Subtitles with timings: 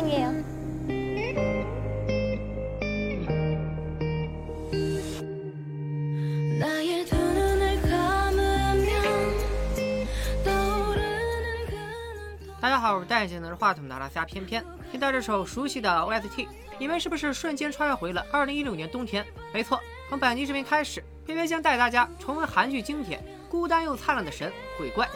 [0.00, 0.32] 사랑해요.
[6.58, 9.36] 나의 두 눈을 감으면
[10.42, 14.64] 떠오르는 그 눈동 大家好，我是戴眼镜拿着话筒的阿拉斯加偏偏。
[14.90, 16.48] 听到这首熟悉的 OST，
[16.78, 19.26] 你们是不是瞬间穿越回了2016年冬天？
[19.52, 19.78] 没错，
[20.08, 23.20] 从本期视频开始，偏偏将带大家重温韩剧经典《
[23.50, 25.06] 孤单又灿烂的神》鬼怪。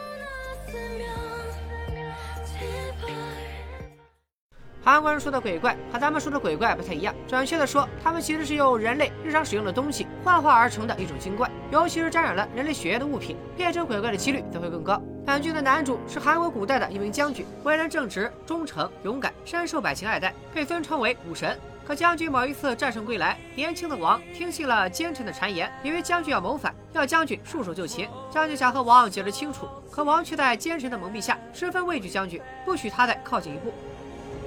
[4.85, 15.01] 韩国人说的鬼怪和咱们说的鬼怪不太一样，准确的说，他们其实是由人类日常使用的东西幻化而成的一种精怪，尤其是沾染了人类血液的物品，变成鬼怪的几率则会更高。
[15.25, 21.59] 本剧的男主是韩国古代的一名将军，为人正直、忠诚、勇敢，深受百姓爱戴，被尊称为武神。
[21.83, 28.07] 可将军某一次战胜归来，年轻的王听信了奸臣的谗言，以为将军要谋反，要将军束手就擒。
[28.29, 33.73] 将军想和王解释清楚，可王却在奸臣的蒙蔽下，十分畏惧将军，不许他再靠近一步。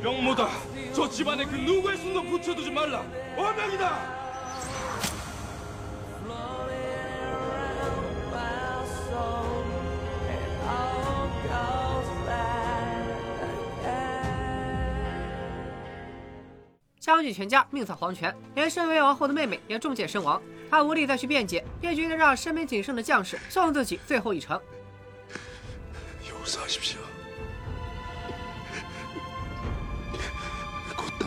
[0.01, 0.49] 명모다
[0.93, 3.03] 저 집안에 그 누구의 손도 붙여두지 말라
[3.37, 4.23] 어명이다
[9.15, 10.83] Oh,
[16.99, 20.41] 将军全家命丧黄泉，连身为王后的妹妹也中箭身亡。
[20.71, 24.57] 他无力再去辩解，便决定让身边仅剩的将士送自己最后一程。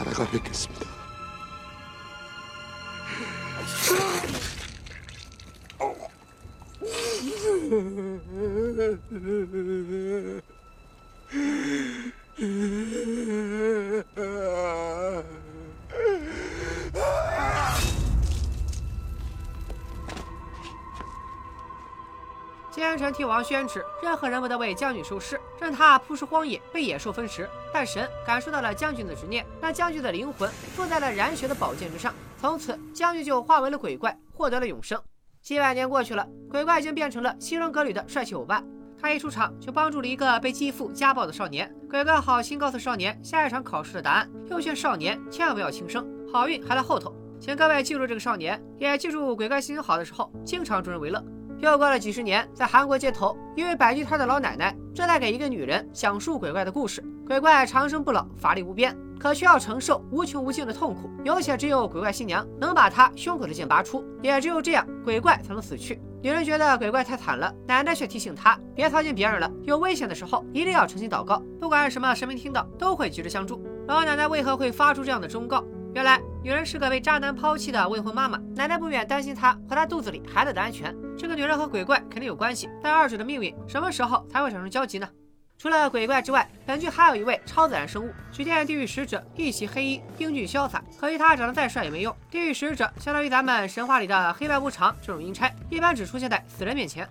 [0.03, 0.91] 살아가겠습니다.
[22.91, 27.49] 奸臣替王宣旨，任何人不得为将军收尸，任他扑食荒野，被野兽分食。
[27.73, 32.13] 但神感受到了将军的执念，让将军的灵魂附在了燃血的宝剑之上。
[32.37, 35.01] 从此，将军就化为了鬼怪，获得了永生。
[35.41, 38.61] 几百年过去了，鬼怪已经变成了西装革履的帅气欧巴。
[39.01, 41.73] 他一出场就帮助了一个被继父家暴的少年。
[41.89, 47.15] 鬼怪好心告诉少年下一场考试的答案，又劝少年千万不要轻生，好运还在后头。
[47.39, 51.23] 请各位记住这个少年，也记住鬼怪心情好的时候，经常助人为乐。
[51.61, 57.03] 又过了几十年，在韩国街头，一位摆地摊的老奶奶正在给一个女人讲述鬼怪的故事。
[57.27, 66.01] 鬼怪长生不老，法力无边，可却要承受无穷无尽的痛苦，有且只有鬼怪新娘能把她胸口的剑拔出，也只有这样，鬼怪才能死去。
[66.23, 73.63] 女人觉得鬼怪太惨了，奶奶却提醒她别操心别人了，有危险的时候一定要诚心祷告，不管是什么神明听到都会及时相助。
[73.87, 75.63] 老奶奶为何会发出这样的忠告？
[75.93, 80.95] 原来女人是个被渣男抛弃的未婚妈妈，奶奶不免担心她和她肚子里孩子的安全。
[81.17, 85.07] 这个女人和鬼怪肯定有关系，但二者的命运什么时候才会产生交集呢？
[85.57, 90.83] 除了鬼怪之外，本剧还有一位超自然生物——只见地狱使者，一袭黑衣，英俊潇洒。
[90.99, 97.07] 可惜他长得再帅也没用，地狱使者相当于咱们神话里的黑白无常这种阴差，一般只出现在死人面前。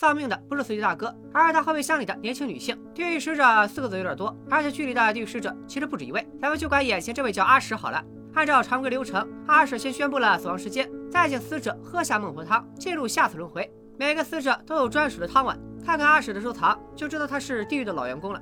[0.00, 2.74] 丧命的不是司机大哥，而是他后备箱里的年轻女性。
[2.94, 6.26] 地狱使者四个字有点多，而且剧里的地狱使者其实不止一位。
[6.40, 8.02] 咱们就管眼前这位叫阿史好了。
[8.32, 13.70] 按照常规流程，阿史先宣布了死亡时间，再请死者喝下孟婆汤，进入下次轮回。
[13.98, 18.40] 每个死者都有专属的汤碗，看看阿史的收藏，就知道他是地狱的老员工了。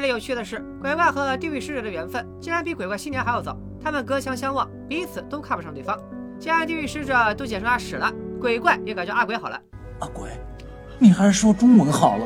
[0.00, 3.54] 这里有趣的是，鬼怪和地狱使者的缘分竟然比鬼怪新娘还要早。
[3.84, 5.94] 他们隔墙相望，彼此都看不上对方。
[6.38, 9.60] 既然地狱使者都简称阿屎了，鬼怪也改叫阿鬼好了。
[9.98, 10.30] 阿鬼，
[10.98, 12.24] 你还是说中文好了。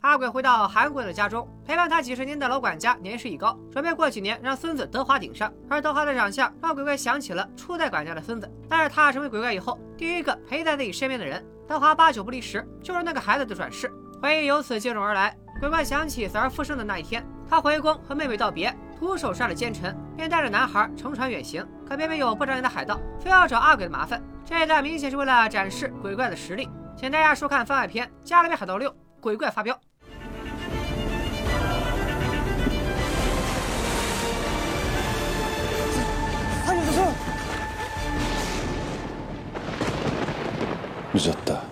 [0.00, 5.52] 阿鬼回到韩国的家中，陪伴他几十年的老管家年事已高，准备过几年让孙子德华顶上。
[5.70, 8.52] 而德华的长相让鬼怪想起了初代管家的孙子。
[8.68, 13.88] 但是他成为鬼怪以后，第一个陪在自己身边的人，德华八九不离十，就是那个孩子的转世。
[14.20, 21.65] 回忆由此接踵而来，鬼怪想起死而复生的那一天，他回宫和妹妹道别，徒手杀了奸臣，便带着男孩乘船远行。
[21.87, 26.69] 可偏偏有不长眼的海盗非要找阿鬼的麻烦，这一段明显是为了展示鬼怪的实力。
[26.95, 29.73] 请大家收看番外篇《加勒比海盗六：鬼怪发飙》。
[41.13, 41.66] 늦었다.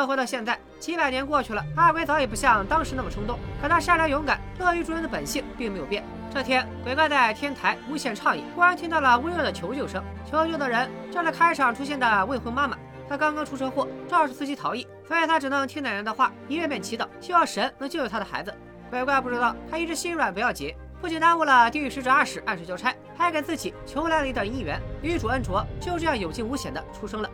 [0.00, 6.02] 镜头回到现在，几百年过去了，阿鬼早已不像当时那么冲动，可他善良勇敢、乐于助人的本性并没有变。
[6.32, 10.02] 这天，鬼怪在天台无限畅饮，忽然听到了微弱的求救声。
[10.24, 12.78] 求救的人正是开场出现的未婚妈妈。
[13.10, 18.54] 她刚刚出车祸，肇事司机逃逸，所以她只能听奶奶的话，一遍遍祈祷，希望神能救救她的孩子。
[18.88, 24.80] 鬼怪不知道，他一直心软不要紧，不仅耽误了地狱使者阿史按时交差，还给自己求来了一段姻缘。
[25.02, 27.28] 女主恩卓就这样有惊无险的出生了。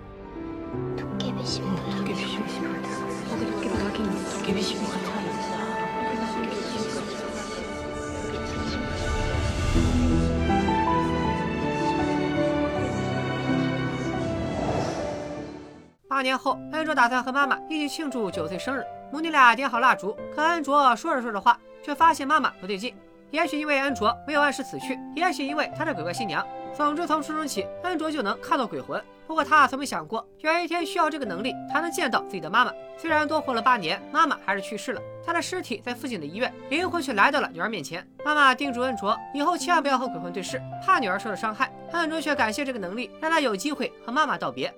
[16.08, 18.82] 八年后，恩卓打算和妈妈一起庆祝九岁生日。
[19.12, 22.94] 母女俩点好蜡烛，可恩卓说着说着话，却发现妈妈不对劲。
[23.30, 26.46] 也许因为恩卓没有按时死去，也许因为她是鬼怪新娘。
[26.76, 29.02] 总之，从出生起，恩卓就能看到鬼魂。
[29.26, 32.72] 不过，他从没想过，有一天需要这个能力才能见到自己的妈妈。
[32.98, 35.00] 虽然多活了八年，妈妈还是去世了。
[35.24, 38.06] 她的尸体在附近的医院，灵魂却来到了女儿面前。
[38.24, 41.72] 妈妈叮嘱恩卓，以后千万不要和鬼魂对视，怕女儿受到伤害。
[41.92, 44.72] 恩卓却感谢这个能力，让他有机会和妈妈道别。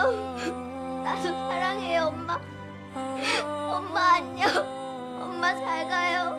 [1.04, 2.40] 나도 사랑해요, 엄마.
[3.74, 4.48] 엄마 안녕.
[5.22, 6.38] 엄마 잘 가요.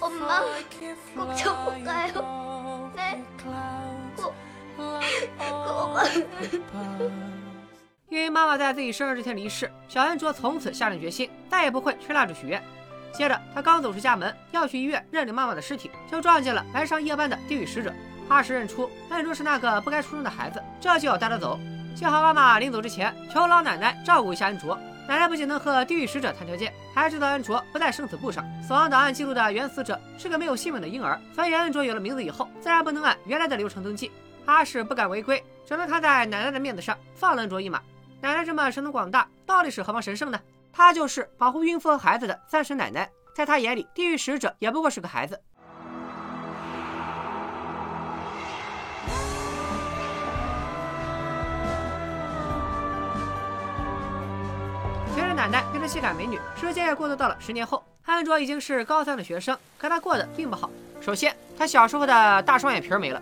[0.00, 2.92] 엄마 꼭 좀 못 가요.
[2.96, 3.22] 네.
[4.16, 4.16] 꼭.
[4.16, 4.34] 꼭.
[8.10, 12.62] 因为妈妈在自己生日这天离世，小恩卓从此下定决心，再也不会吹蜡烛许愿。
[13.13, 17.93] 接着，他刚走出家门，要去医院认领妈妈的尸体，就撞见了来上夜班的地狱使者。
[18.27, 21.59] 阿史认出恩卓是那个不该出生的孩子，这就要带他走。
[21.95, 24.77] 幸好妈妈临走之前求老奶奶照顾一下恩卓。
[25.07, 28.45] 奶奶不仅能和地狱使者谈条件，还知道恩卓不在生死簿上。
[28.61, 34.11] 死亡档案记录的原死者是个没有姓名的婴儿，所以恩卓有了名字以后，自然不能按原来的流程登记。
[34.45, 37.81] 阿史不敢违规，只能看在奶奶的面子上放了恩卓一马。
[38.21, 40.39] 奶奶这么神通广大，到底是何方神圣呢？
[40.71, 45.39] 她就是保护孕妇和孩子的三神奶奶，在她眼里，地狱使者也不过是个孩子。
[55.13, 60.69] 随着奶奶变成性感美女，时间也过渡到了十年后，安卓已经是高三的学生，可他过得并不好。
[61.01, 63.21] 首先，他小时候的大双眼皮没了。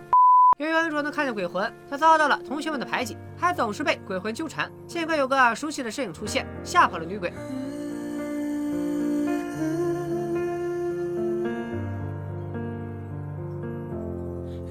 [0.58, 4.71] 由于安卓能看见鬼魂，他遭到了同学们的排挤，还总是被鬼魂纠缠。
[4.87, 7.31] 幸亏有个熟悉的身影出现，吓跑了女鬼。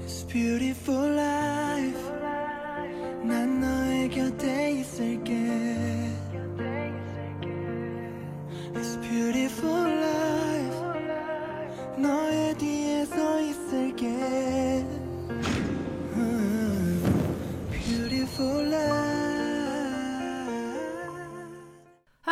[0.05, 2.11] It's beautiful life
[3.23, 5.36] 난 너의 곁에 있을게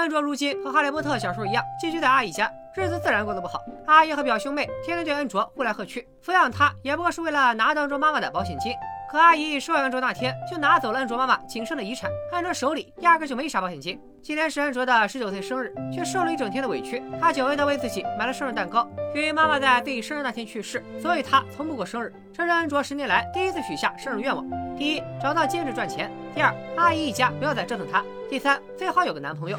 [0.07, 3.61] 安卓如今和哈利波特小时候一样，寄居在阿姨家，日子自然过得不好。
[3.87, 8.73] 阿姨和表兄妹天天对恩卓呼来喝去，抚养他也不过是为了拿到恩卓妈妈的保险金。
[9.11, 14.01] 可阿姨收养恩卓那天，就拿走了恩卓妈妈仅剩的遗产，恩卓手里压根就没啥保险金。
[14.23, 17.03] 今天是恩卓的十九岁生日，却受了一整天的委屈。
[17.21, 18.89] 他久违地为自己买了生日蛋糕。
[19.13, 22.15] 由于妈妈在自己生日那天去世，所以他从不过生日。
[22.33, 29.59] 这是恩卓十年来第一次许下生日愿望：第一，找到兼职赚钱；第二，阿姨一家不要再折腾他；第三，最好有个男朋友。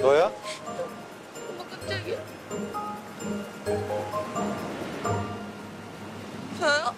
[0.00, 0.30] 너야?
[1.48, 2.18] 엄마 깜짝이야.
[6.58, 6.94] 저요?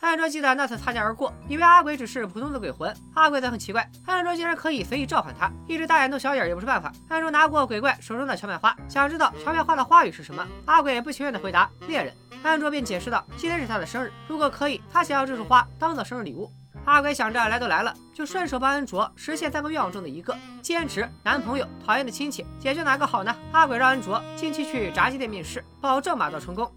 [0.00, 2.92] 安卓记得那次擦肩而过，以为阿鬼只是普通的鬼魂。
[3.14, 6.90] 阿鬼则很奇怪，安卓竟然可以随意召唤他，一直大眼瞪小眼也不是办法。
[7.08, 10.46] 安卓拿过鬼怪手中的荞麦花，想知道荞麦花的花语是什么。
[10.64, 12.12] 阿鬼不情愿地回答猎人。
[12.42, 16.50] 安卓便解释道，今天是他的生日，如果可以，他想要这束花当做生日礼物。
[16.84, 22.46] 阿鬼想着来都来了，就顺手帮安卓实现三个愿望中的一个：兼职、男朋友、讨厌的亲戚。
[22.58, 23.34] 解决哪个好呢？
[23.52, 26.72] 阿鬼让安卓近期去炸鸡店面试，保证马到成功。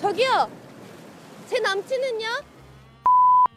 [0.00, 0.48] 저기요.
[1.48, 2.44] 제 남친은요?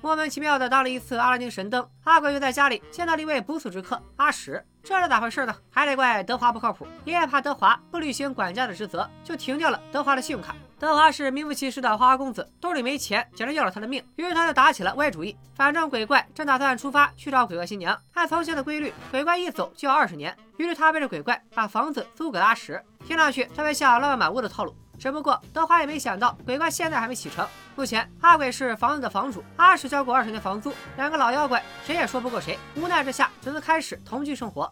[0.01, 5.54] 莫名其妙的当了一次阿拉丁神灯，阿鬼又在家里见到了一位不速之客阿史， 这是咋回事呢？
[5.70, 10.56] 还得怪德华不靠谱，爷爷怕德华不履行管家的职责，就停掉了德华的信用卡。
[10.78, 14.02] 德华是名副其实的花花公子，兜里没钱，简直要了他的命。
[14.16, 20.34] 于是他就打起了歪主意，反正鬼怪正打算出发去找鬼怪新娘，按从前的规律，鬼怪一走就要二十年。
[20.56, 24.74] 于是他背着鬼怪把房子租给了阿石，听上去特别像浪漫满屋的套路。
[24.99, 27.45] 只不过德华也没想到，鬼怪现在还没启程。
[27.75, 32.57] 目前阿鬼是房子的房主，阿史交过二十年房租，两个老妖怪谁也说不过谁。
[32.75, 34.71] 无奈之下，只能开始同居生活。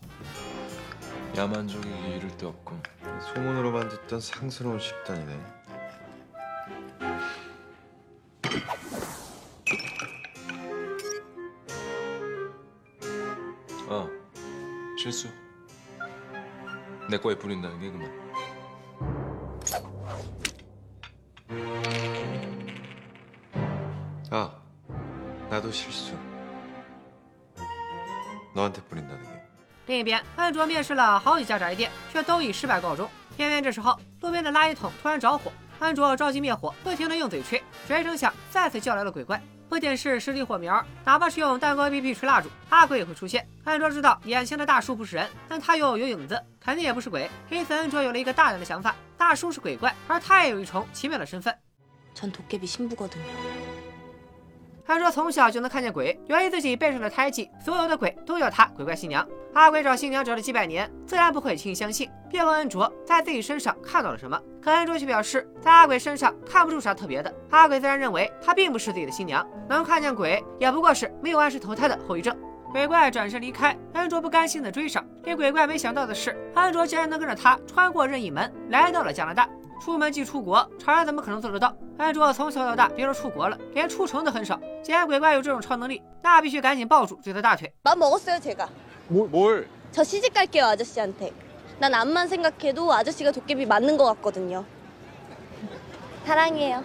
[1.35, 2.81] 야만족이 이를 데 없군.
[3.33, 5.39] 소문으로만 듣던 상스러운 집단이네.
[13.87, 14.09] 어,
[14.97, 15.29] 실수.
[17.09, 18.09] 내 거에 부린다는 게 그만.
[24.29, 24.49] 아,
[25.49, 26.13] 나도 실수.
[28.55, 29.41] 너한테 뿌린다는 게.
[29.87, 33.09] 另一边，安卓面试了好几家炸鸡店，却都以失败告终。
[33.35, 39.41] 偏偏这时候，路边的垃圾桶突然着火，安卓着急灭火，不停的用嘴吹，谁成想再次叫来了鬼怪。
[39.67, 43.47] 不仅是实体火苗，哪怕是用蛋糕 APP 吹蜡烛，阿鬼也会出现。
[43.63, 47.29] 安卓知道眼前的大叔不是人，但他又有影子，肯定也不是鬼。
[47.49, 51.54] 因此，安卓有了一个大胆的想法： 大叔是鬼怪，而他也有一重奇妙的身份。
[54.86, 59.26] 他说从小就能看见鬼，源于自己背上的胎记，所有的鬼都叫他鬼怪新娘。
[59.52, 64.40] 阿鬼找新娘找了几百年，自然不会轻易相信，便问恩卓在自己身上看到了什么。
[64.62, 67.34] 可恩卓却表示在阿鬼身上看不出啥特别的。
[67.50, 72.36] 阿鬼自然认为他并不是自己的新娘，能看见鬼也不过是没有按时投胎的后遗症。
[72.71, 75.05] 鬼怪转身离开，安卓不甘心的追上。
[75.23, 79.49] 令鬼怪没想到的是，安卓竟然能跟着他穿过任意门，来到了加拿大。
[79.83, 81.75] 出门即出国，常人怎么可能做得到？
[81.97, 84.59] 安卓从小到大，别说出国了，连出城都很少。
[84.83, 87.73] 既然鬼怪有这种超能力，那必须赶紧抱住追他大腿。
[87.83, 88.69] 맘 먹었어요 제가.
[89.09, 89.27] 뭘?
[89.29, 89.67] 뭘?
[89.91, 91.33] 저 시집 갈게요 아저씨한테.
[91.79, 94.63] 난 앞만 생각해도 아저씨가 도깨비 맞는 것 같거든요.
[96.25, 96.83] 사랑해요.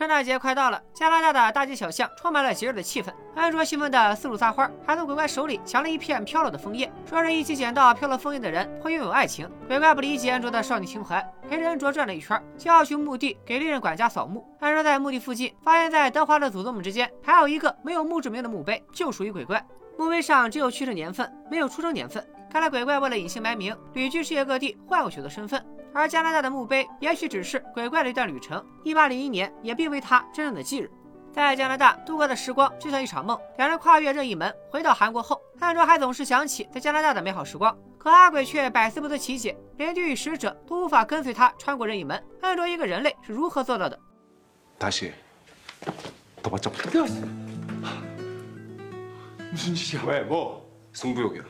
[0.00, 3.12] 圣诞节快到了，加拿大的大街小巷充满了节日的气氛。
[3.34, 9.46] 安卓兴奋的四处撒欢，还从鬼怪手里抢了一片飘落的枫叶，说是一起捡到飘落枫叶的人会拥有爱情。
[9.68, 14.42] 鬼怪不理解安卓的少女情怀，陪着安卓转了一圈，就要去墓地给利刃管家扫墓。
[14.58, 19.62] 安卓在墓地附近发现，在德华的祖宗们之间还有一个没有墓志铭的墓碑，就属于鬼怪。
[19.98, 22.26] 墓碑上只有去世年份，没有出生年份。
[22.50, 25.62] 看来鬼怪为了隐姓埋名，旅居世界各地，换过许多身份。
[25.93, 28.63] 而加拿大的墓碑也许只是鬼怪的一段旅程。
[28.83, 30.91] 一八零一年也并非他真正的忌日。
[31.31, 33.37] 在加拿大度过的时光就像一场梦。
[33.57, 37.77] 两人跨越任意门回到韩国后，安卓还总是想起在加拿大的美好时光。
[37.97, 42.23] 可阿鬼却百思不得其解，连地狱使者都无法跟随他穿过任意门。
[42.41, 43.99] 安卓一个人类是如何做到的？
[44.77, 45.11] 다시.
[46.43, 47.05] 더 바짝 붙여.
[49.51, 50.03] 무슨 짓이야?
[50.05, 50.69] 왜 뭐?
[50.93, 51.43] 승부욕이야.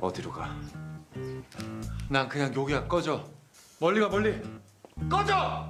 [0.00, 0.50] 어디로 가?
[2.10, 2.86] 난 그냥 욕이야.
[2.86, 3.24] 꺼져.
[3.80, 4.34] 멀리 가 멀리.
[5.08, 5.64] 꺼져.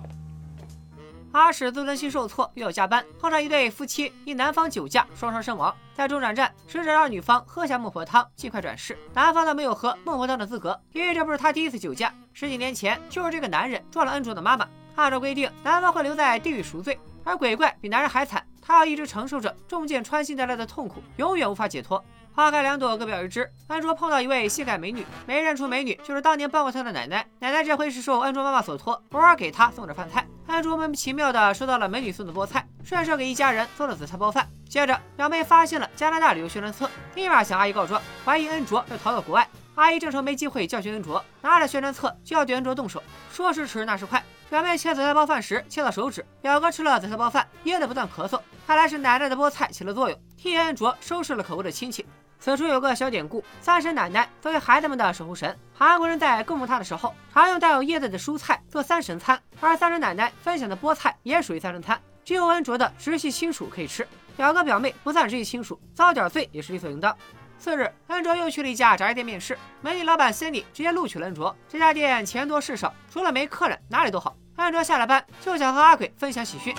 [1.32, 5.74] 阿史自尊心受挫，又要加班，碰上一对夫妻因男方酒驾双双身亡。
[5.94, 8.96] 在中转站，使者让女方喝下孟婆汤，尽快转世。
[9.12, 12.14] 男方呢没有喝孟婆汤的资格，因为这不是他第一次酒驾。
[12.32, 14.66] 十几年前，就是这个男人撞了恩卓的妈妈。
[14.94, 22.02] 按照规定，男方会留在地狱赎罪，而鬼怪比男人还惨，他要一直承受着中箭穿心带来的痛苦，永远无法解脱。
[22.33, 23.49] 花开两朵，各表一枝。
[23.67, 27.25] 安卓碰到一位性感美女，没认出美女就是当年帮过他的奶奶。
[27.39, 30.25] 奶奶这回是受安卓妈妈所托，偶尔给他送点饭菜。
[30.47, 34.47] 安卓莫名其妙的收到了美女送的菠菜，顺手给一家人做了紫菜包饭。
[34.69, 39.47] 接着，表妹发现了加拿大旅游宣传册，立马向阿姨告状，怀疑恩卓要逃到国外。
[39.75, 43.03] 阿姨正愁没机会教训恩卓，拿着宣传册就要对恩卓动手。
[43.31, 52.05] 说时迟，那时快，表妹切紫菜包饭时切到手指，表哥吃了紫菜包饭噎得不断咳嗽，看来是奶奶的菠菜起了作用，替恩卓收拾了可恶的亲戚。
[52.41, 64.07] 此处有个小典故：三神奶奶作为孩子们的守护神，韩国人在供奉她的时候，常用带有叶子的蔬菜做三神餐，而三神奶奶分享的菠菜也属于三神餐，只有恩卓的直系亲属可以吃。
[64.35, 67.15] 表哥表妹不算直系亲属，遭点罪也是理所应当。
[67.59, 71.55] 次日，恩卓又去了一家炸鸡店面试，美女老板 Cindy 直接录取了恩卓。
[71.69, 74.35] 这家店钱多事少，除了没客人，哪里都好。
[74.55, 76.73] 恩卓下了班就想和阿鬼分享喜讯。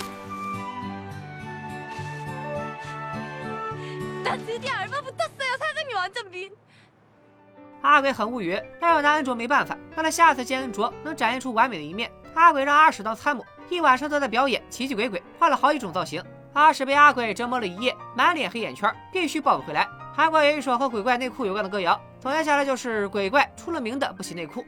[7.82, 12.10] 阿鬼很无语，但又拿恩卓没办法，让他下次见恩卓能展现出完美的一面。
[12.34, 16.22] 阿鬼让阿史当参谋，一晚上都在表演奇奇鬼鬼，换了好几种造型。
[16.52, 19.88] 阿史被阿鬼折磨了一夜，满脸黑眼圈，必须抱回来。
[20.14, 24.64] 韩国有一首和鬼怪内裤有关的歌谣，总结下来就是鬼怪出了名的不洗内裤。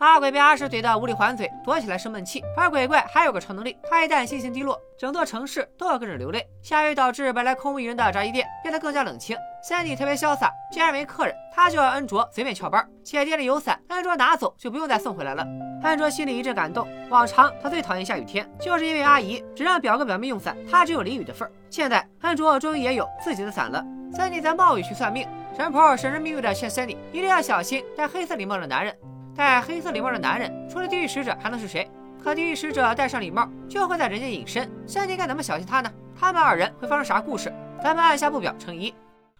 [0.00, 2.42] 阿鬼被阿石怼得无力还嘴，躲起来生闷气。
[2.56, 6.42] 而鬼怪还有个超能力，他一旦心情低落，整座城市都要跟着流泪。
[6.62, 9.36] 下雨导致本来空无一人的炸鸡店变得更加冷清。
[9.62, 12.82] 三弟特别潇洒，既然没客人，他就让恩卓随便翘班。
[13.04, 15.46] 且店里有伞，恩卓拿走就不用再送回来了。
[15.82, 16.88] 恩卓心里一阵感动。
[17.10, 21.52] 往常他最讨厌下雨天，就是因为阿姨只让表哥表妹用伞，他只有淋雨的份儿。
[21.68, 23.84] 现在恩卓终于也有自己的伞了。
[24.14, 28.96] 三弟在冒雨去算命，神婆神神秘秘的劝三弟一定要小心戴黑色礼帽的男人。
[29.39, 31.89] 戴黑色礼帽的男人，除了地狱使者还能是谁？
[32.23, 35.91] 可地狱使者戴上礼帽就会在人间隐身，三弟该怎么小心他呢？
[36.19, 37.53] 他们二人会发生啥故事？
[37.83, 38.93] 咱们按下不表，乘一。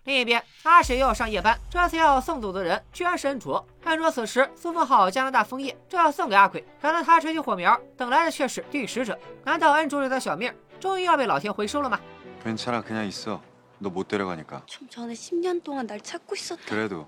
[0.03, 3.65] 另一边，阿史又要上夜班，这次要送走的人居然是恩卓。
[3.85, 9.17] 恩卓此时送封好加拿大枫叶，正要送给阿鬼，然而他吹起火苗，等来的却是地狱使者。
[9.43, 11.99] 难道恩卓留的小命终于要被老天回收了吗？
[12.43, 16.61] 괜찮아그냥있어너못데려가니까 좀 전에 10년 동안 날 찾고 있었다.
[16.67, 17.07] 그래도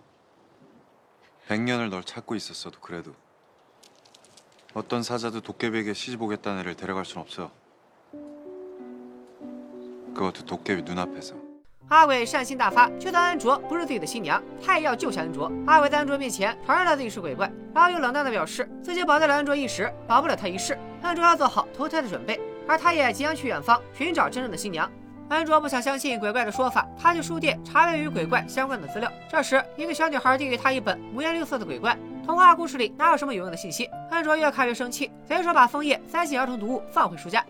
[1.48, 3.14] 100년을 널 찾고 있었어도 그래도
[4.74, 7.52] 어떤 사자도 도깨비에게 시집 오겠다는 애를 데려갈 순 없어.
[10.14, 11.36] 그것도 도깨비 눈앞에서.
[11.90, 15.50] 阿伟善心大发，就当恩卓不是自己的新娘，他也要救下恩卓。
[15.66, 20.78] 阿伟在恩卓面前承认了自己是鬼怪，然后又冷淡的表示自己保得了恩卓一时，保不了他一世。
[21.04, 24.92] 恩卓要做好投胎的准备，而他也即将去远方寻找真正的新娘。
[25.33, 29.11] 安卓不想相信鬼怪的说法，他去书店查阅与鬼怪相关的资料。
[29.31, 33.89] 这时，一个小女孩递给他一本五颜六色的鬼怪童话故事里哪有什么有用的信息？
[34.11, 37.45] 安卓越看越生气，随手把枫叶塞进儿童读物，放回书架。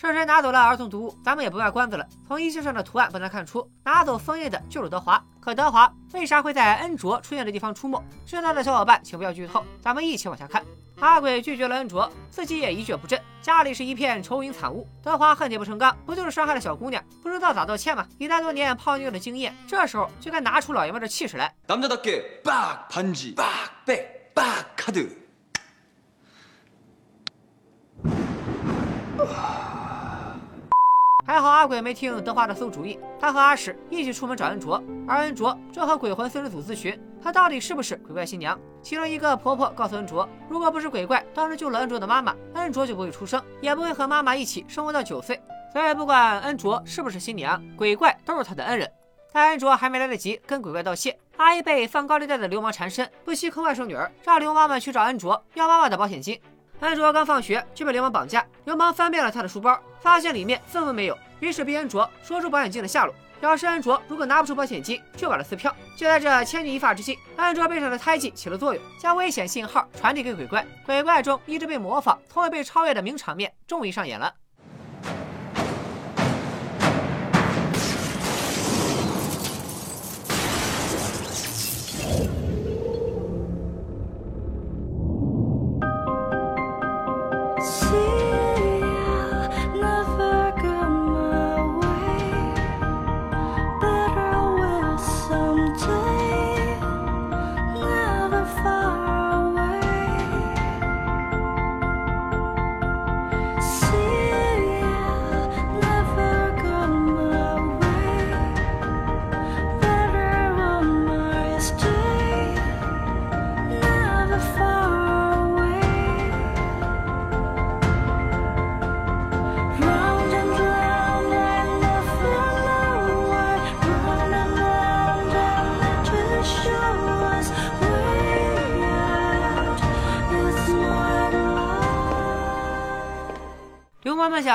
[0.00, 2.06] 圣神拿走了儿童读物，咱们也不卖关子了。
[2.28, 5.22] 从衣袖上的图案不难看出，拿走枫叶的就是德华。
[5.40, 8.02] 可德华为啥会在恩卓出现的地方出没？
[8.26, 10.62] 知道的小伙伴请不要剧透，咱们一起往下看。
[11.00, 14.86] 阿鬼拒绝了恩卓，自己也一蹶不振，家里是一片愁云惨雾。
[15.02, 18.06] 德华恨铁不成钢，不就是伤害了小姑娘，不知道咋道歉吗？
[18.18, 21.54] 以他多年泡妞的经验，这时候就该拿出老爷们的气势来。
[21.66, 23.46] 남자답게 빡 반지 빡
[23.86, 25.24] 백 빡 카드
[31.31, 38.59] 还好阿鬼没听德华的馊主意，他和阿史一起出门找恩卓，而恩卓正和鬼魂孙师祖咨询，她到底是不是鬼怪新娘。
[38.81, 45.41] 其中一个婆婆告诉恩卓，如果不是鬼怪当时救了恩卓的妈妈，恩卓就不会出生，也不会和妈妈一起生活到九岁。
[45.71, 48.91] 所以不管恩卓是不是新娘，鬼怪都是他的恩人。
[49.31, 56.37] 但恩卓还没来得及跟鬼怪道谢，阿姨被放高利贷的流氓缠身，不惜坑外甥女儿，让流氓们去找恩卓要妈妈的保险金。
[56.81, 65.73] 安卓刚放学就被流氓绑架，流氓翻遍了他的书包，发现里面分文没有，于是逼安卓说出保险金的下落，表示安卓如果拿不出保险金，就把他撕票。
[65.95, 70.65] 就在这千钧一发之际，安卓背上的胎记起了作用，将危险信号传递给鬼怪。
[70.83, 74.33] 鬼怪中一直被模仿、从未被超越的名场面终于上演了。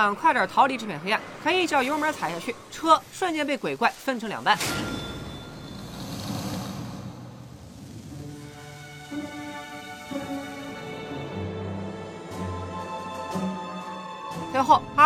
[0.07, 4.57] 想快点逃离这片黑暗，可一脚油门踩下去，车瞬间被鬼怪分成两半。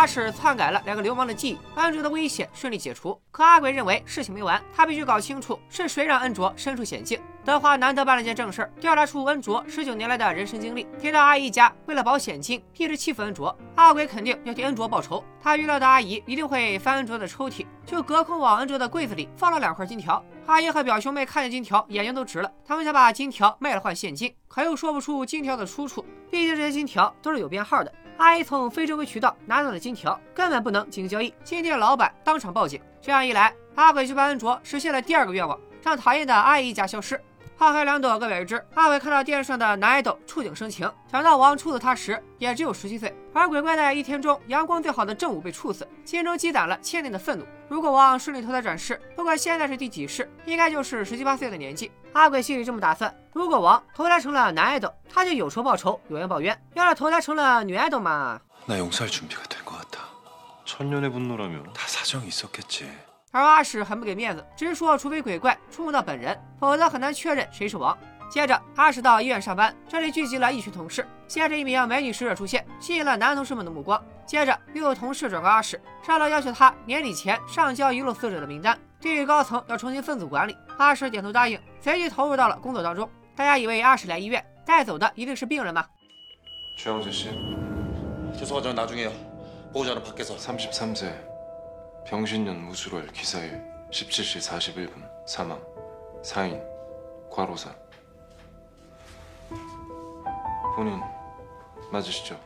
[0.01, 3.21] 阿史篡改了两个流氓的记忆，安卓的危险顺利解除。
[3.29, 7.21] 可阿鬼认为事情没完，他必须搞清楚是谁让恩卓身处险境。
[7.45, 10.87] 德华难得办了件正事，调查出恩卓十九年来的人生经历。
[10.99, 15.23] 听到阿姨家为了保险金一直欺负恩卓，阿鬼肯定要替恩卓报仇。
[15.39, 20.23] 他预料到阿姨一定会翻恩卓的抽屉，就隔空往恩卓的柜子里放了两块金条。
[20.47, 22.51] 阿姨和表兄妹看见金条，眼睛都直了。
[22.65, 27.93] 他们想把金条卖了换现金，可又说不出金条的出处，毕竟这些金条都是有编号的。
[28.17, 31.33] 阿姨从非正规渠道拿到的金条，根本不能进行交易。
[31.43, 32.79] 金店老板当场报警。
[33.01, 37.19] 这样一来，阿鬼就帮安卓实现了第二个愿望，让讨厌的阿姨一家消失。
[37.60, 38.62] 花开两朵，各表一枝。
[38.74, 47.46] 阿伟看到电视上的男爱豆触景生情，想到王处死他时也只有十七岁，而鬼怪在一天中阳光最好的正午被处死，心中积攒了千年的愤怒。
[47.68, 51.90] 如果王顺利投胎转世，不管现在是第几世，应该就是十七八岁的年纪。
[52.12, 60.04] 阿鬼心里这么打算：如果王投胎成了男爱豆，他就有仇报仇，有冤报冤；要是投胎成了女爱豆嘛， 나 용서할 준비가 된 것 같아.
[60.66, 62.90] 천년의 분노라면 다 사정이 있었겠지.
[63.32, 67.96] 而阿史很不给面子，直说除非鬼怪触摸到本人，否则很难确认谁是王。
[68.30, 71.06] 接着，阿史到医院上班，这里聚集了一群同事。
[71.28, 74.02] 接着，一名美女使者出现，吸引了男同事们的目光。
[74.26, 80.56] 接着，又有同事转告阿史，上头要求他年底前上交遗漏死者的名单，地狱高层要重新分组管理。
[80.78, 83.08] 阿史点头答应，随即投入到了工作当中。
[83.36, 85.84] 大家以为阿史来医院带走的一定是病人吗？
[86.78, 87.30] 최영재 씨,
[88.36, 89.12] 죄송하지만 나중에요.
[89.72, 90.36] 보호자는 밖에서.
[90.36, 91.12] 33세,
[92.06, 94.90] 병신년 무술월 기사일 17시 41분
[95.26, 95.60] 사망,
[96.22, 96.60] 사인,
[97.30, 97.74] 과로사.
[100.76, 101.00] 본인
[101.90, 102.36] 맞으시죠?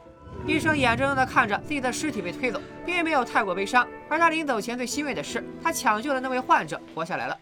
[0.47, 3.87] 医生眼睁睁地看着自己的尸体被推走，并没有太过悲伤。
[4.09, 7.37] 而他临走前最欣慰的是，他抢救的那位患者活下来了。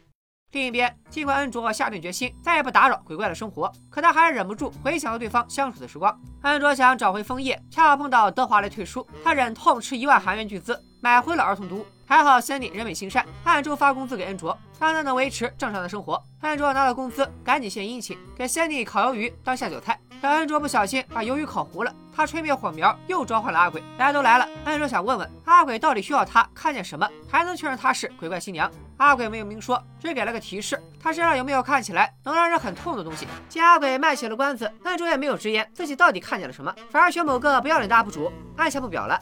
[0.53, 6.19] 另一边，尽管恩卓下定决心再也不打扰鬼怪的生活，可他还是忍不住回想和对方相处的时光。
[6.43, 11.86] 恩卓想找回枫叶，恰好碰到德华来退书，他忍痛斥一万韩元巨资 买回了儿童读物。
[12.06, 16.22] 还好森尼人美心善，暗中发工资给恩卓，让他能维持正常的生活。
[16.42, 20.00] 恩卓拿到工资，赶紧献殷勤，给森尼烤鱿鱼当下酒菜。
[20.22, 23.84] 但恩卓不小心把鱿鱼烤糊了，他吹灭火苗，又召唤了阿鬼。
[23.98, 28.72] 来都来了，恩卓想问问阿鬼到底需要他看见什么，才能确认他是鬼怪新娘？
[28.96, 33.28] 阿鬼没有明说，只给了个提示，他身上有没有看起来能让人很痛的东西？
[33.50, 39.20] 见阿鬼卖起了关子，恩卓也没有直言自己到底看见了什么，反而选某个不要脸的 UP 主按下不表了。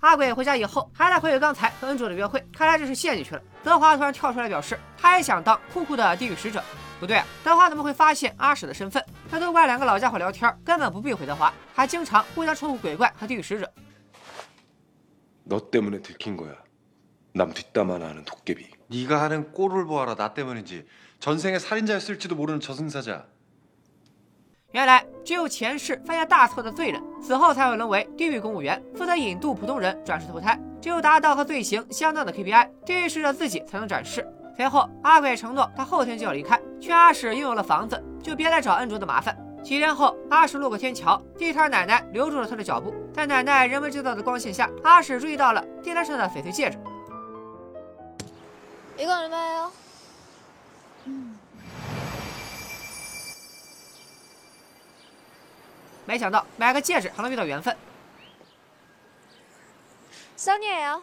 [0.00, 3.42] 阿鬼回家以后，还在回味刚才和恩卓的约会，看来这是陷进去了。
[3.62, 6.62] 德华突然跳出来表示，他也想当酷酷的地狱使者。
[7.00, 9.02] 不对啊，德华怎么会发现阿史的身份？
[9.30, 13.72] 那都怪两个老家伙聊天，根本不避讳德华，还经常互相称呼鬼怪和地狱使者。
[15.44, 16.54] 너 때문에 들킨 거야.
[17.32, 18.70] 남 뒷담 하나 하는 도깨비.
[18.88, 20.86] 네가 하는 꼴을 보아라 나 때문이지.
[21.18, 23.26] 전생에 살인자였을지도 모르는 저승사자.
[24.71, 30.59] 原来，只有前世犯下大错的罪人，死后才会沦为地狱公务员，负责引渡普通人转世投胎。
[30.79, 34.25] 只有达到和罪行相当的 KPI，地狱使者自己才能转世。
[34.55, 39.35] 随后，阿鬼承诺他后天就要离开，劝阿史拥有了房子就别再找恩卓的麻烦。
[39.63, 42.93] 几天后，阿史路过天桥，地摊奶奶留住了他的脚步。
[43.11, 46.77] 在奶奶人为制造的光线下，阿史注意到了地摊上的翡翠戒指。
[56.09, 57.77] 没想到买个戒指还能遇到缘分。
[60.35, 60.99] Sonia 呀。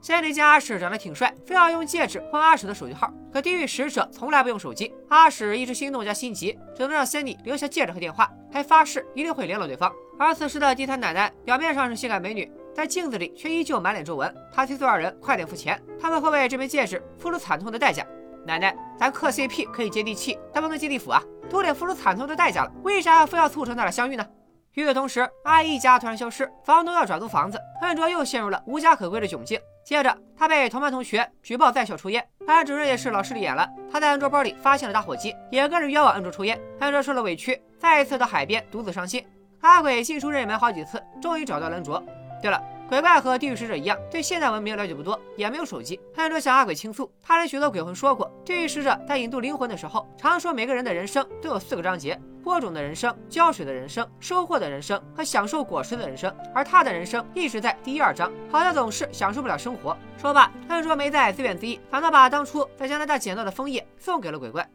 [0.00, 3.12] 现在见阿史长得挺帅，非要用戒指换阿史的手机号。
[3.30, 9.92] 可地狱使者从来不用手机，阿史一时心动加心急，只能让 Sandy 留下戒指和电话，还发誓一定会联络对方。
[10.18, 14.34] 而此时的地摊奶奶表面上是性感美女，在镜子里却依旧满脸皱纹。
[14.52, 18.04] 他催促二人快点付钱，他们会为这枚戒指付出惨痛的代价。
[18.46, 24.26] 奶奶，咱磕 CP 可以接地气，但不能接地府啊，都得付出惨痛的代价了，为啥非要促成他俩相遇呢？
[24.74, 29.58] 与此同时，阿姨一家突然消失，房东要转租房子，恩卓又陷入了无家可归的窘境。
[29.84, 33.66] 接着，他被同班同学举报在校抽烟，班主任也是老势利眼了。
[33.90, 36.60] 他在恩卓包里发现了打火机，也跟着冤枉恩卓抽烟。
[36.80, 39.24] 恩卓受了委屈，再一次到海边独自伤心。
[39.60, 42.02] 阿鬼进出任门好几次，终于找到了恩卓。
[42.44, 45.98] 对了，鬼怪和地狱使者一样，对现代文明了解不多，也没有手机。
[46.16, 52.20] 恩卓向阿鬼倾诉，他人许多鬼魂说过，地狱使者在引渡灵魂的时候，常说每个人的人生都有四个章节。
[52.42, 59.96] 播种的人生、浇水的人生、收获的人生和享受果实的人生，而他的人生一直在第一二章，好像总是享受不了生活。
[60.20, 64.68] 说罢，恩卓没再自怨自艾，反倒把当初在加拿大捡到的枫叶送给了鬼怪。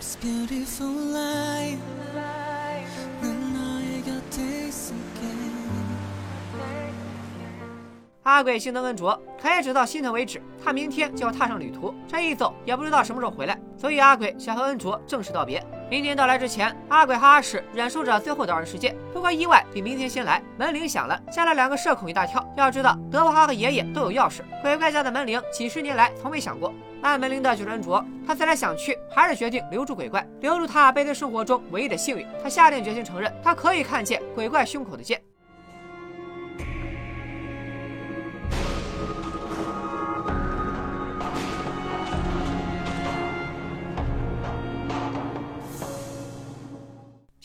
[0.00, 0.16] It's
[8.28, 10.42] 阿鬼心疼恩卓，可也只到心疼为止。
[10.62, 15.64] 他明天就要踏上旅途，这一走也不知道什么时候回来，所以阿鬼想和恩卓正式道别。
[15.88, 18.94] 明天到来之前，阿鬼和阿史忍受着最后的二人世界。
[19.14, 22.46] 不过意外比明天先来，门铃响了，吓了两个社恐一大跳。
[22.54, 26.70] 要知道，德华和爷爷都有钥匙，鬼怪家的门铃几十年来从没响过。
[27.00, 32.26] 按门铃的就是恩卓，他思来想去，还是决定留住鬼怪，留住他背对生活中唯一的幸运。
[32.42, 35.18] 他下定决心承认，他可以看见鬼怪胸口的剑。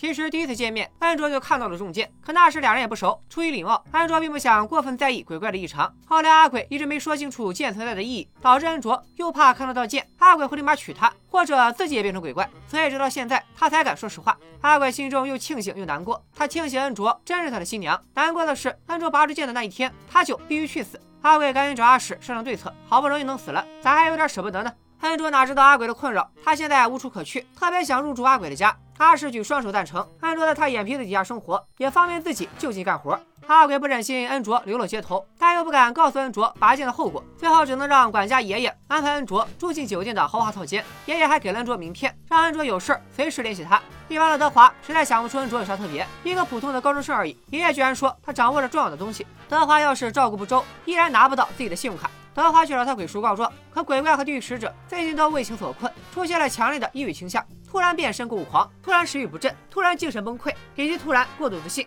[0.03, 5.89] 其实第一次见面，恩卓就看到了中箭，可那时俩人也不熟，出于礼貌，恩卓并不想过分在意鬼怪的异常。
[6.05, 14.37] 后来阿鬼一直没说清楚剑存在的意义，导致恩卓又怕看得到剑，阿鬼会立马娶她，或者自己也变成鬼怪，所以直到现在他才敢说实话。
[14.59, 20.99] 阿鬼心中又庆幸又难过，他庆幸恩卓真是他的新娘，难过的是恩卓拔出剑的那一天，他就必须去死。
[21.21, 24.73] 阿鬼赶紧找阿史商量对策，好不容易能死了，咋还有点舍不得呢？
[24.99, 28.75] 恩卓哪知道阿鬼的困扰，他现在无处可去，特别想入住阿鬼的家。
[28.97, 33.19] 阿史举双手赞成，恩卓在他眼皮子底下生活，也方便自己就近干活。
[33.47, 40.83] 阿鬼不忍心恩卓流落街头，但又不敢告诉恩卓拔剑的后果，最后只能让管家爷爷安排恩卓住进酒店的豪华套间。
[41.05, 43.81] 爷爷还给了恩卓名片，让恩卓有事随时联系他。
[44.07, 47.37] 一旁的德华实在想不出恩卓有啥特别，一个普通的高中生而已。
[47.49, 52.09] 爷爷居然说他掌握着重要的东西，德华要是照顾不周，依然拿不到自己的信用卡。
[52.33, 61.86] 德华去找他鬼叔告状，可鬼怪和地狱使者最近都为情所困，出现了强烈的抑郁倾向，突然变身购物狂，突然食欲不振，突然精神崩溃，以及突然过度自信。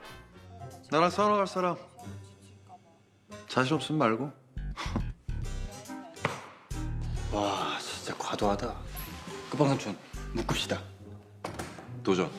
[0.90, 1.76] 나랑 싸우러 갈 사람
[3.48, 4.32] 자신 없으면 말고
[7.32, 8.74] 와 진짜 과도하다.
[9.50, 9.98] 끝방삼촌
[10.34, 10.78] 묶읍시다.
[12.04, 12.30] 도전.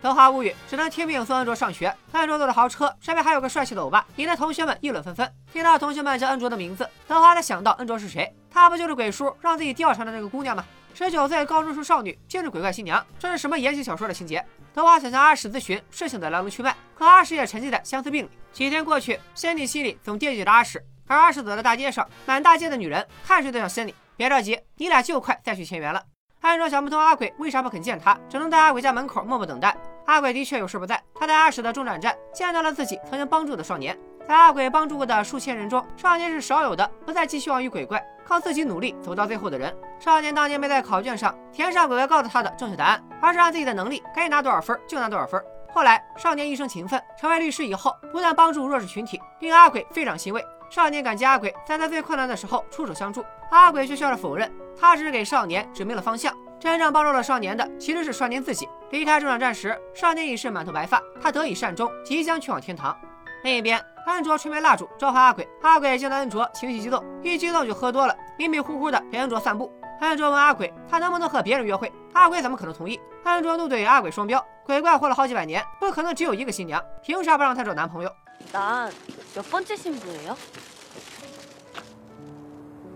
[0.00, 1.94] 德华无语，只能听命送恩卓上学。
[2.12, 5.30] 恩卓坐着豪车，身边还有个帅气的欧巴，引得同学们议论纷纷。
[5.52, 10.63] 听到同学们叫恩卓的名字，德华才想到恩卓是谁， 他不就是鬼叔让自己调查的那个姑娘吗？
[10.93, 14.45] 十九岁高中生少女竟是鬼怪新娘，这是什么言情小说的情节？
[14.75, 18.29] 德华想向阿史咨询事情的来龙去脉，可阿史也沉浸在相思病里。
[18.51, 23.93] 几天过去，仙女心里总惦记着阿史，而阿史走在大街上，满大街的女人看谁都像仙女。
[24.15, 26.03] 别着急，你俩就快再续前缘了。
[26.41, 29.75] 安卓想不通阿鬼为啥不肯见他，只能在阿鬼家门口默默等待。
[30.05, 33.97] 阿鬼的确有事不在，他在阿史的中转站见到了自己曾经帮助的少年。
[34.27, 39.75] 在阿鬼帮助过的数千人中，少年是少有的不再寄希望于鬼怪，靠自己努力走到最后的人。
[39.99, 45.41] 少年当年没在考卷上填上鬼怪告诉他的正确答案，而是按自己的能力该拿多少分就拿多少分。
[45.73, 50.43] 后来，少年一生勤奋，成为律师以后，不断帮助弱势群体，令阿鬼非常欣慰。
[50.69, 56.33] 少年感激阿鬼在他最困难的时候出手相助，阿鬼却笑着否认，他只是给少年指明了方向。
[56.59, 58.69] 真正帮助了少年的其实是少年自己。
[58.91, 62.95] 离开中场战时，少年已是满头白发，他得以善终，即将去往天堂。
[63.43, 69.72] 另一边，安卓吹灭蜡烛召唤阿鬼，阿鬼见到安卓情绪激动，一激动就喝多了，迷迷糊糊的陪安卓散步。
[70.00, 71.92] 安卓问阿鬼，他能不能和别人约会？
[72.12, 72.98] 阿鬼怎么可能同意？
[73.24, 78.10] 安卓怒怼阿鬼双标，鬼怪活了好几百年，不可能只有一个新娘，凭啥不让他找男朋友？
[78.52, 78.90] 난
[79.34, 80.36] 몇 번째 신부예요?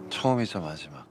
[0.09, 1.07] 처음이자 마지막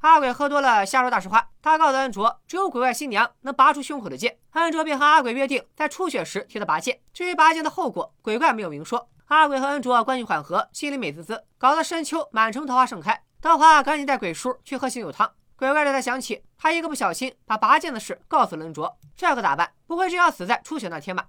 [0.00, 1.46] 阿鬼喝多了，瞎说大实话。
[1.62, 4.36] 他告诉安卓，只有鬼怪新娘能拔出胸口的剑。
[4.50, 7.00] 安卓便和阿鬼约定，在出血时替他拔剑。
[7.12, 9.08] 至于拔剑的后果，鬼怪没有明说。
[9.27, 13.19] 阿鬼和恩卓关系缓和，心里美滋滋，搞得深秋满城桃花盛开。
[13.41, 15.31] 德华赶紧带鬼叔去喝醒酒汤。
[15.55, 19.71] 鬼怪这才想起，他一个不小心把拔剑的事告诉了恩卓，这可咋办？
[19.87, 21.25] 不会是要死在出血那天吧？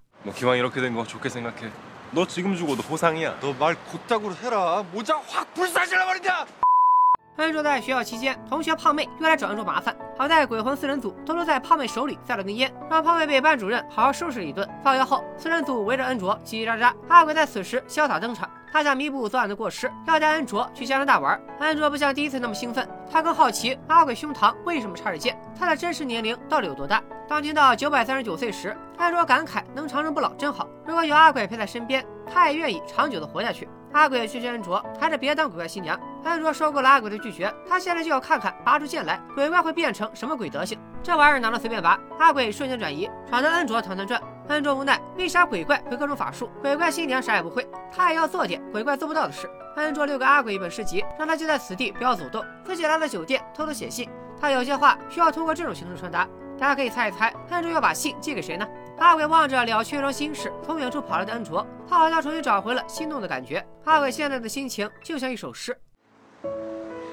[7.37, 9.95] 恩卓在学校期间，同学胖妹又来找恩卓麻烦。
[10.17, 14.67] 好在鬼魂四人组偷偷在胖妹手里塞了根烟，让胖妹被班主任好好收拾了一顿。
[14.83, 16.91] 放学后，四人组围着恩卓叽叽喳喳。
[17.09, 21.39] 阿鬼在此时潇洒登场，他想弥补昨晚的过失，要带恩卓去加拿大玩。
[21.61, 27.03] 恩卓不像第一次那么兴奋，他更好奇阿鬼胸膛为什么插着剑，他的真实年龄到底有多大？
[27.29, 30.67] 当听到九百三十九岁时，安卓感慨能长生不老真好。
[30.87, 33.69] 如果有阿鬼陪在身边，他也愿意长久的活下去。
[33.93, 35.99] 阿鬼劝劝安卓，还是别当鬼怪新娘。
[36.27, 40.77] 安卓受够了阿鬼的拒绝，他现在就要看看拔出剑来，鬼怪会变成什么鬼德行。
[41.01, 41.99] 这玩意儿哪能随便拔？
[42.19, 44.21] 阿鬼瞬间转移，吵得安卓团团转。
[44.49, 46.51] 安卓无奈，为啥鬼怪会各种法术？
[46.61, 49.49] 鬼怪新娘啥也不会，他也要做点鬼怪做不到的事。
[49.77, 54.09] 安卓留给阿鬼一本诗集，让他就在此地不要走动，自己来到酒店偷偷写信。
[54.41, 56.29] 他有些话需要通过这种形式传达。
[56.59, 58.67] 大家可以猜一猜，安卓要把信寄给谁呢？
[58.99, 63.65] 阿鬼望着了却一桩心事，从远处跑来的安卓，他好像重新找回了心动的感觉。
[63.85, 65.77] 阿鬼现在的心情就像一首诗。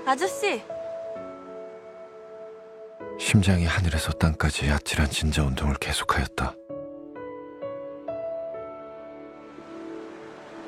[0.05, 0.61] 아저씨,
[3.17, 6.55] 심장이 하늘에서 땅까지 아찔한 진자 운동을 계속하였다.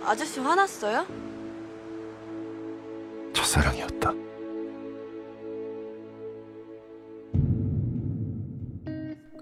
[0.06, 1.06] 아저씨 화났어요?
[3.34, 4.25] 첫사랑이었다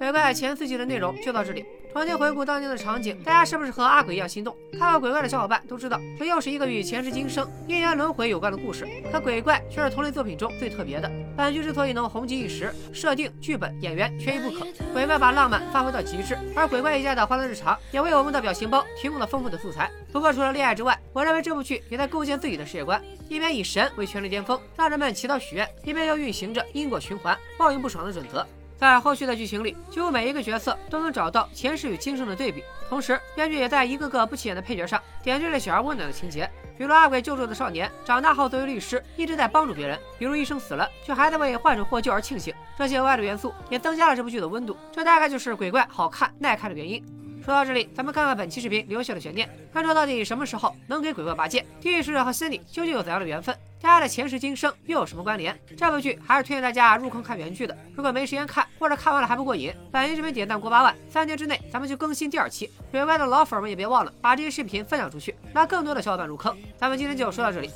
[0.03, 1.65] 鬼怪前四集的内容就到这里。
[1.93, 4.53] 重新回顾当年的场景，大家是不是和阿鬼一样心动？
[4.77, 8.85] 看过鬼怪的小伙伴都知道，这又是一个与前世今生、姻缘轮回有关的故事。
[9.09, 11.09] 可鬼怪却是同类作品中最特别的。
[11.37, 14.67] 本剧之所以能红极一时，设定、剧本、演员缺一不可。
[14.91, 19.89] 鬼怪把浪漫发挥到极致，而鬼怪一家的欢乐日常也为我们的表情包提供了丰富的素材。
[20.11, 23.01] 不过除了恋爱之外，我认为这部剧也在构建自己的世界观。
[23.29, 28.45] 一边以神为权力巅峰，让人们祈祷许愿，一边又运行着因果循环、报应不爽的准则。
[28.77, 36.49] 在后续的剧情里，几乎每一个角色都能找到前世与今生的对比，同时编剧也在一个个不起眼的配角上点缀了小而温暖的情节。
[36.77, 42.53] 比如阿鬼救助的少年，长大后作为律师，一直在帮助别人；比如医生死了，却还在为患者获救而庆幸。
[42.77, 47.01] 这些额外的元素也增加了这部剧的温度，这大概就是鬼怪好看耐看的原因。
[47.43, 51.65] 说到这里，咱们看看本期视频留下的悬念：安卓到底什么时候能给鬼怪八戒？
[51.81, 53.53] 地狱使者和森里究竟有怎样的缘分？
[53.81, 55.53] 大家的前世今生又有什么关联？
[55.75, 57.77] 这部剧还是推荐大家入坑看原剧的。
[57.95, 62.71] 如果没时间看，或者看完了还不过瘾，本期视频点赞过八万，三天之内咱们就更新第二期。
[62.91, 66.55] 鬼怪的老粉们也别忘了把这些视频分享出去，让更多的小伙伴入坑。
[66.77, 67.69] 咱们今天就说到这里，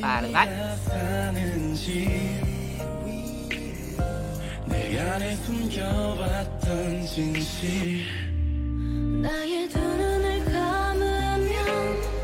[0.00, 0.48] 拜了个拜。
[9.22, 12.21] 나의 두 눈을 감으면